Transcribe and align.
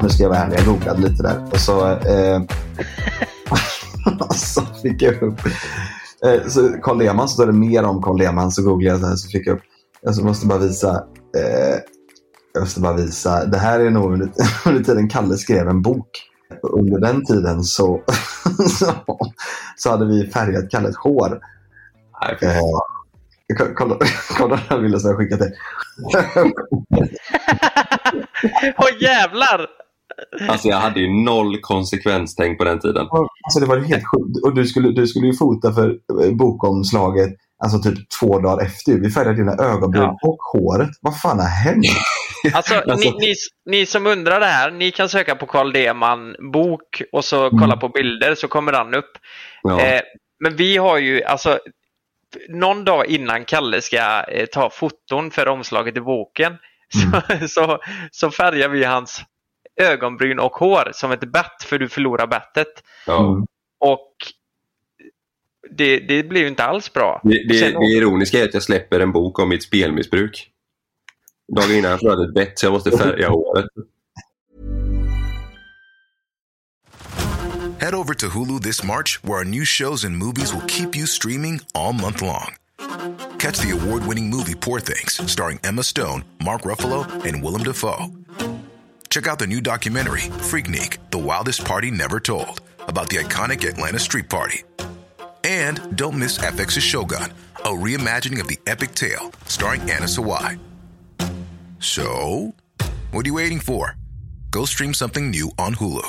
Nu 0.00 0.08
ska 0.08 0.22
jag 0.22 0.30
vara 0.30 0.38
ärlig, 0.38 0.58
jag 0.58 0.66
googlade 0.66 1.00
lite 1.00 1.22
där. 1.22 1.44
Och 1.52 1.60
så, 1.60 1.90
eh, 1.90 2.42
så 4.34 4.60
fick 4.82 5.02
jag 5.02 5.22
upp... 5.22 5.40
Eh, 6.24 6.48
så 6.48 6.68
Carl 6.82 6.98
Lehmann, 6.98 7.28
så 7.28 7.34
står 7.34 7.46
det 7.46 7.52
mer 7.52 7.84
om 7.84 8.02
Carl 8.02 8.18
Lehmann. 8.18 8.50
Så 8.50 8.62
googlade 8.62 9.00
jag 9.00 9.08
här, 9.08 9.16
så 9.16 9.28
fick 9.28 9.46
jag 9.46 9.56
upp... 9.56 9.62
Jag 10.02 10.24
måste 10.24 10.46
bara 10.46 10.58
visa... 10.58 11.04
Eh, 11.36 11.78
jag 12.52 12.60
måste 12.60 12.80
bara 12.80 12.92
visa. 12.92 13.44
Det 13.44 13.58
här 13.58 13.80
är 13.80 13.90
nog 13.90 14.12
under, 14.12 14.30
under 14.66 14.84
tiden 14.84 15.08
Kalle 15.08 15.36
skrev 15.36 15.68
en 15.68 15.82
bok. 15.82 16.08
Under 16.62 17.00
den 17.00 17.24
tiden 17.24 17.64
så, 17.64 18.02
så, 18.78 18.92
så 19.76 19.90
hade 19.90 20.06
vi 20.06 20.30
färgat 20.30 20.70
Kalles 20.70 20.96
hår. 20.96 21.40
Eh, 22.40 22.58
kolla, 23.74 23.96
kolla 24.36 24.56
den 24.56 24.64
här 24.68 24.80
bilden 24.80 25.00
som 25.00 25.10
jag 25.10 25.18
skickat 25.18 25.40
till. 25.40 25.52
Åh 28.78 29.02
jävlar! 29.02 29.66
Alltså 30.48 30.68
jag 30.68 30.76
hade 30.76 31.00
ju 31.00 31.24
noll 31.24 31.60
konsekvenstänk 31.60 32.58
på 32.58 32.64
den 32.64 32.80
tiden. 32.80 33.06
Alltså 33.10 33.60
det 33.60 33.66
var 33.66 33.76
ju 33.76 33.84
helt 33.84 34.04
sjukt. 34.06 34.44
Och 34.44 34.54
du 34.54 34.66
skulle, 34.66 34.88
du 34.90 35.06
skulle 35.06 35.26
ju 35.26 35.32
fota 35.36 35.72
för 35.72 35.88
eh, 36.24 36.30
bokomslaget 36.32 37.30
alltså 37.64 37.78
typ 37.90 37.98
två 38.20 38.38
dagar 38.38 38.64
efter. 38.66 38.92
Vi 38.92 39.10
färgade 39.10 39.36
dina 39.36 39.52
ögonbryn 39.52 40.02
Ja. 40.02 40.18
och 40.22 40.38
håret. 40.52 40.90
Vad 41.00 41.20
fan 41.20 41.38
har 41.38 41.46
hänt? 41.48 41.86
Alltså, 42.54 42.74
Alltså- 42.90 43.10
Ni, 43.10 43.26
ni, 43.26 43.34
ni 43.78 43.86
som 43.86 44.06
undrar 44.06 44.40
det 44.40 44.46
här, 44.46 44.70
ni 44.70 44.90
kan 44.90 45.08
söka 45.08 45.34
på 45.34 45.46
Carl 45.46 45.72
Deman 45.72 46.36
bok 46.52 47.02
och 47.12 47.24
så 47.24 47.50
kolla 47.50 47.76
på 47.76 47.88
bilder 47.88 48.34
så 48.34 48.48
kommer 48.48 48.72
han 48.72 48.94
upp. 48.94 49.10
Ja. 49.62 49.80
Eh, 49.80 50.00
men 50.40 50.56
vi 50.56 50.76
har 50.76 50.98
ju 50.98 51.22
alltså 51.24 51.58
någon 52.48 52.84
dag 52.84 53.06
innan 53.06 53.44
Kalle 53.44 53.80
ska 53.80 54.22
eh, 54.22 54.46
ta 54.46 54.70
foton 54.70 55.30
för 55.30 55.48
omslaget 55.48 55.96
i 55.96 56.00
boken 56.00 56.52
så, 56.94 57.20
så, 57.48 57.78
så 58.10 58.30
färgar 58.30 58.68
vi 58.68 58.84
hans 58.84 59.22
ögonbryn 59.76 60.38
och 60.38 60.52
hår 60.52 60.90
som 60.94 61.12
ett 61.12 61.32
bett 61.32 61.62
för 61.62 61.78
du 61.78 61.88
förlorar 61.88 62.26
bettet. 62.26 62.84
Mm. 63.08 63.46
Och 63.80 64.12
det, 65.70 65.98
det 65.98 66.22
blir 66.22 66.40
ju 66.40 66.48
inte 66.48 66.64
alls 66.64 66.92
bra. 66.92 67.20
Det, 67.24 67.48
det, 67.48 67.58
Sen- 67.58 67.80
det 67.80 67.86
ironiska 67.86 68.40
är 68.40 68.44
att 68.44 68.54
jag 68.54 68.62
släpper 68.62 69.00
en 69.00 69.12
bok 69.12 69.38
om 69.38 69.48
mitt 69.48 69.62
spelmissbruk. 69.62 70.50
Dagen 71.56 71.70
innan 71.70 71.98
jag 72.00 72.28
ett 72.28 72.34
bett 72.34 72.58
så 72.58 72.66
jag 72.66 72.72
måste 72.72 72.98
färga 72.98 73.28
håret. 73.28 73.66
Head 77.78 77.94
over 77.94 78.14
to 78.14 78.26
Hulu 78.28 78.58
this 78.58 78.82
March, 78.82 79.20
where 79.22 79.38
our 79.38 79.44
new 79.44 79.64
shows 79.64 80.04
and 80.04 80.16
movies 80.16 80.52
will 80.52 80.66
keep 80.66 80.96
you 80.96 81.06
streaming 81.06 81.60
all 81.74 81.92
month 81.92 82.22
long. 82.22 82.56
Catch 83.38 83.60
the 83.60 83.70
award 83.70 84.06
winning 84.06 84.30
movie 84.30 84.54
Poor 84.54 84.80
Things, 84.80 85.20
starring 85.30 85.60
Emma 85.62 85.82
Stone, 85.82 86.24
Mark 86.42 86.62
Ruffalo, 86.62 87.04
and 87.24 87.44
Willem 87.44 87.62
Dafoe. 87.62 88.06
Check 89.16 89.28
out 89.28 89.38
the 89.38 89.46
new 89.46 89.62
documentary, 89.62 90.28
Freaknik 90.50 90.98
The 91.10 91.16
Wildest 91.16 91.64
Party 91.64 91.90
Never 91.90 92.20
Told, 92.20 92.60
about 92.80 93.08
the 93.08 93.16
iconic 93.16 93.66
Atlanta 93.66 93.98
Street 93.98 94.28
Party. 94.28 94.62
And 95.42 95.96
don't 95.96 96.18
miss 96.18 96.36
FX's 96.36 96.82
Shogun, 96.82 97.32
a 97.60 97.68
reimagining 97.68 98.40
of 98.40 98.46
the 98.46 98.58
epic 98.66 98.94
tale, 98.94 99.32
starring 99.46 99.80
Anna 99.88 100.04
Sawai. 100.04 100.58
So, 101.78 102.54
what 103.10 103.24
are 103.24 103.28
you 103.28 103.32
waiting 103.32 103.58
for? 103.58 103.96
Go 104.50 104.66
stream 104.66 104.92
something 104.92 105.30
new 105.30 105.50
on 105.58 105.76
Hulu. 105.76 106.06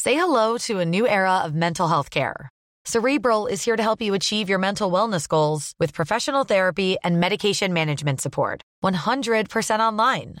Say 0.00 0.16
hello 0.16 0.58
to 0.66 0.80
a 0.80 0.84
new 0.84 1.06
era 1.06 1.42
of 1.44 1.54
mental 1.54 1.86
health 1.86 2.10
care. 2.10 2.48
Cerebral 2.84 3.46
is 3.46 3.64
here 3.64 3.76
to 3.76 3.82
help 3.84 4.02
you 4.02 4.14
achieve 4.14 4.48
your 4.48 4.58
mental 4.58 4.90
wellness 4.90 5.28
goals 5.28 5.74
with 5.78 5.94
professional 5.94 6.42
therapy 6.42 6.96
and 7.04 7.20
medication 7.20 7.72
management 7.72 8.20
support. 8.20 8.62
100% 8.82 9.78
online. 9.78 10.40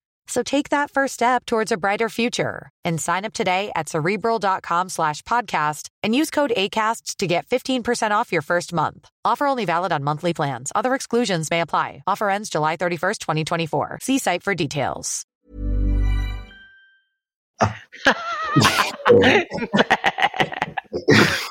So 0.27 0.43
take 0.43 0.69
that 0.69 0.91
first 0.91 1.13
step 1.13 1.45
towards 1.45 1.71
a 1.71 1.77
brighter 1.77 2.09
future 2.09 2.69
and 2.85 3.01
sign 3.01 3.25
up 3.25 3.33
today 3.33 3.71
at 3.75 3.89
cerebral.com 3.89 4.89
slash 4.89 5.21
podcast 5.23 5.89
and 6.03 6.15
use 6.15 6.29
code 6.29 6.53
ACAST 6.55 7.17
to 7.17 7.27
get 7.27 7.47
15% 7.47 8.11
off 8.11 8.31
your 8.31 8.41
first 8.41 8.73
month. 8.73 9.09
Offer 9.25 9.47
only 9.47 9.65
valid 9.65 9.91
on 9.91 10.03
monthly 10.03 10.33
plans. 10.33 10.71
Other 10.75 10.93
exclusions 10.93 11.49
may 11.51 11.61
apply. 11.61 12.03
Offer 12.07 12.29
ends 12.29 12.49
July 12.49 12.77
31st, 12.77 13.19
2024. 13.19 13.99
See 14.01 14.19
site 14.19 14.43
for 14.43 14.55
details. 14.55 15.25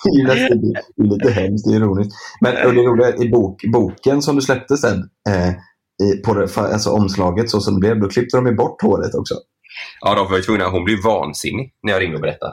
är 0.05 1.03
lite 1.03 1.31
hemskt, 1.31 1.67
ironiskt. 1.67 2.13
Men 2.41 2.55
det 2.55 2.63
roliga 2.63 3.17
i 3.17 3.29
bok, 3.29 3.61
boken 3.73 4.23
som 4.23 4.37
du 4.37 4.43
släppte 4.43 4.77
sen, 4.77 4.99
eh, 5.29 5.55
i, 6.01 6.23
på 6.25 6.35
det, 6.35 6.57
alltså 6.57 6.91
omslaget 6.91 7.51
så 7.51 7.61
som 7.61 7.75
det 7.75 7.81
blev, 7.81 8.01
då 8.01 8.09
klippte 8.09 8.37
de 8.37 8.47
ju 8.47 8.55
bort 8.55 8.83
håret 8.83 9.15
också. 9.15 9.35
Ja, 10.01 10.15
de 10.15 10.31
var 10.31 10.37
ju 10.37 10.43
tvungna. 10.43 10.69
Hon 10.69 10.85
blev 10.85 10.99
vansinnig 11.05 11.73
när 11.83 11.93
jag 11.93 12.03
ringde 12.03 12.17
och 12.17 12.23
berättade. 12.23 12.53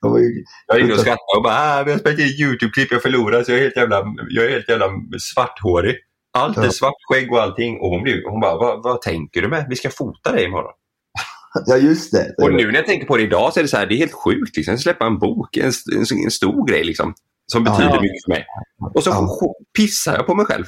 Jag 0.66 0.78
ringde 0.78 0.94
och 0.94 1.00
skrattade 1.00 1.36
och 1.36 1.42
bara 1.42 1.54
ah, 1.80 1.82
vi 1.84 1.90
har 1.92 1.98
spelat 1.98 2.18
in 2.18 2.26
YouTube-klipp, 2.26 2.88
jag 2.92 3.02
förlorade 3.02 3.44
så 3.44 3.50
jag 3.52 3.58
är 3.58 3.62
helt 3.62 3.76
jävla, 3.76 4.02
jag 4.28 4.44
är 4.44 4.50
helt 4.50 4.68
jävla 4.68 4.86
svarthårig. 5.34 5.96
Allt 6.38 6.58
är 6.58 6.64
Ja. 6.64 6.70
svart 6.70 6.94
skägg 7.12 7.32
och 7.32 7.42
allting. 7.42 7.78
Och 7.80 7.88
hon, 7.90 8.02
blev, 8.02 8.16
hon 8.30 8.40
bara, 8.40 8.56
vad, 8.58 8.82
vad 8.82 9.02
tänker 9.02 9.42
du 9.42 9.48
med? 9.48 9.66
Vi 9.68 9.76
ska 9.76 9.90
fota 9.90 10.32
dig 10.32 10.44
imorgon. 10.44 10.72
ja, 11.66 11.76
just 11.76 12.12
det. 12.12 12.34
Och 12.42 12.52
nu 12.52 12.66
när 12.66 12.74
jag 12.74 12.86
tänker 12.86 13.06
på 13.06 13.16
det 13.16 13.22
idag 13.22 13.52
så 13.52 13.60
är 13.60 13.64
det 13.64 13.68
så 13.68 13.76
här, 13.76 13.86
det 13.86 13.94
är 13.94 13.98
helt 13.98 14.12
sjukt. 14.12 14.56
Liksom. 14.56 14.78
Släppa 14.78 15.06
en 15.06 15.18
bok, 15.18 15.56
en, 15.56 15.72
en, 15.96 16.24
en 16.24 16.30
stor 16.30 16.66
grej 16.68 16.84
liksom. 16.84 17.14
Som 17.52 17.64
Ja. 17.66 17.70
betyder 17.72 18.00
mycket 18.00 18.24
för 18.24 18.30
mig. 18.30 18.46
Och 18.94 19.02
så 19.02 19.10
Ja. 19.10 19.54
pissar 19.78 20.14
jag 20.14 20.26
på 20.26 20.34
mig 20.34 20.46
själv. 20.46 20.64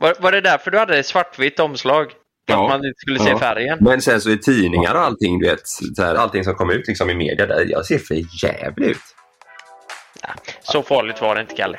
Var, 0.00 0.14
var 0.20 0.32
det 0.32 0.40
därför 0.40 0.70
du 0.70 0.78
hade 0.78 1.02
svartvitt 1.02 1.60
omslag? 1.60 2.12
Ja. 2.48 2.62
att 2.64 2.70
man 2.70 2.84
inte 2.86 2.98
skulle 2.98 3.18
se 3.18 3.30
Ja. 3.30 3.38
färgen? 3.38 3.78
Men 3.80 4.02
sen 4.02 4.20
så 4.20 4.30
i 4.30 4.38
tidningar 4.38 4.94
och 4.94 5.00
allting, 5.00 5.38
du 5.38 5.48
vet, 5.48 5.66
så 5.68 6.02
här, 6.02 6.14
allting 6.14 6.44
som 6.44 6.54
kommer 6.54 6.72
ut 6.74 6.88
liksom 6.88 7.10
i 7.10 7.14
media, 7.14 7.46
där, 7.46 7.66
jag 7.68 7.86
ser 7.86 7.98
för 7.98 8.44
jävligt 8.44 8.90
ut. 8.90 8.96
Så 10.62 10.82
farligt 10.82 11.20
var 11.20 11.34
det 11.34 11.40
inte, 11.40 11.54
Kalle. 11.54 11.78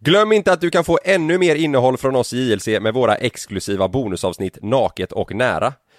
Glöm 0.00 0.32
inte 0.32 0.52
att 0.52 0.60
du 0.60 0.70
kan 0.70 0.84
få 0.84 0.98
ännu 1.04 1.38
mer 1.38 1.54
innehåll 1.56 1.96
från 1.96 2.16
oss 2.16 2.32
i 2.32 2.50
JLC 2.52 2.66
med 2.80 2.94
våra 2.94 3.14
exklusiva 3.16 3.88
bonusavsnitt 3.88 4.58
Naket 4.62 5.12
och 5.12 5.34
nära. 5.34 5.72